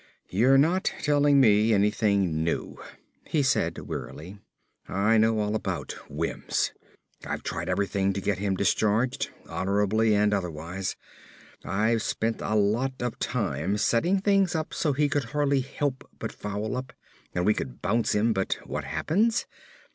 "You're 0.31 0.57
not 0.57 0.85
telling 1.03 1.39
me 1.39 1.75
anything 1.75 2.43
new," 2.43 2.79
he 3.27 3.43
said 3.43 3.77
wearily. 3.87 4.39
"I 4.87 5.19
know 5.19 5.37
all 5.37 5.53
about 5.53 5.95
Wims. 6.09 6.71
I've 7.23 7.43
tried 7.43 7.69
everything 7.69 8.11
to 8.13 8.19
get 8.19 8.39
him 8.39 8.55
discharged, 8.57 9.29
honorably 9.47 10.15
and 10.15 10.33
otherwise. 10.33 10.95
I've 11.63 12.01
spent 12.01 12.41
a 12.41 12.55
lot 12.55 12.93
of 12.99 13.19
time 13.19 13.77
setting 13.77 14.17
things 14.19 14.55
up 14.55 14.73
so 14.73 14.91
he 14.93 15.07
could 15.07 15.25
hardly 15.25 15.61
help 15.61 16.09
but 16.17 16.31
foul 16.31 16.75
up 16.75 16.93
and 17.35 17.45
we 17.45 17.53
could 17.53 17.83
bounce 17.83 18.15
him, 18.15 18.33
but 18.33 18.57
what 18.65 18.85
happens? 18.85 19.45